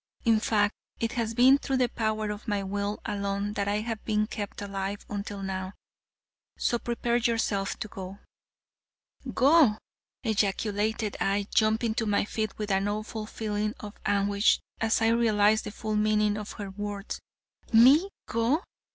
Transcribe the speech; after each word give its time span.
In 0.25 0.39
fact, 0.39 0.73
it 0.99 1.11
has 1.11 1.35
been 1.35 1.59
through 1.59 1.77
the 1.77 1.87
power 1.87 2.31
of 2.31 2.47
my 2.47 2.63
will 2.63 2.99
alone 3.05 3.53
that 3.53 3.67
I 3.67 3.81
have 3.81 4.03
been 4.03 4.25
kept 4.25 4.59
alive 4.59 5.05
until 5.09 5.43
now. 5.43 5.73
So 6.57 6.79
prepare 6.79 7.17
yourself 7.17 7.77
to 7.77 7.87
go." 7.87 8.17
"Go!" 9.31 9.77
ejaculated 10.23 11.17
I, 11.21 11.45
jumping 11.53 11.93
to 11.93 12.07
my 12.07 12.25
feet 12.25 12.57
with 12.57 12.71
an 12.71 12.87
awful 12.87 13.27
feeling 13.27 13.75
of 13.79 13.93
anguish 14.03 14.59
as 14.79 15.03
I 15.03 15.09
realized 15.09 15.65
the 15.65 15.71
full 15.71 15.95
meaning 15.95 16.35
of 16.35 16.53
her 16.53 16.71
words. 16.71 17.19
"Me, 17.71 18.09
go? 18.27 18.63